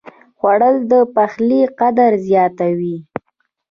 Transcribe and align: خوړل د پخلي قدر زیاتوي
خوړل 0.39 0.75
د 0.91 0.93
پخلي 1.15 1.61
قدر 1.79 2.11
زیاتوي 2.27 2.97